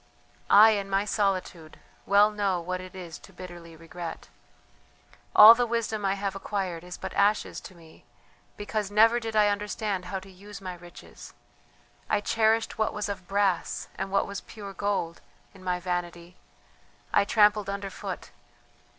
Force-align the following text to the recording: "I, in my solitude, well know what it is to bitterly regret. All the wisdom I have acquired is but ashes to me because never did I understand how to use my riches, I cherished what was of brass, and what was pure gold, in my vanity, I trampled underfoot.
"I, 0.49 0.71
in 0.71 0.89
my 0.89 1.05
solitude, 1.05 1.77
well 2.07 2.31
know 2.31 2.59
what 2.59 2.81
it 2.81 2.95
is 2.95 3.19
to 3.19 3.31
bitterly 3.31 3.75
regret. 3.75 4.29
All 5.35 5.53
the 5.53 5.67
wisdom 5.67 6.05
I 6.05 6.15
have 6.15 6.35
acquired 6.35 6.83
is 6.83 6.97
but 6.97 7.13
ashes 7.13 7.61
to 7.61 7.75
me 7.75 8.03
because 8.57 8.89
never 8.89 9.19
did 9.19 9.35
I 9.35 9.49
understand 9.49 10.05
how 10.05 10.17
to 10.19 10.31
use 10.31 10.59
my 10.59 10.73
riches, 10.73 11.35
I 12.09 12.19
cherished 12.19 12.79
what 12.79 12.95
was 12.95 13.09
of 13.09 13.27
brass, 13.27 13.89
and 13.95 14.09
what 14.11 14.25
was 14.25 14.41
pure 14.41 14.73
gold, 14.73 15.21
in 15.53 15.63
my 15.63 15.79
vanity, 15.79 16.35
I 17.13 17.23
trampled 17.23 17.69
underfoot. 17.69 18.31